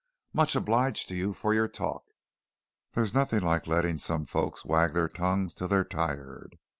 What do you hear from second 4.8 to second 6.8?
their tongues till they're tired.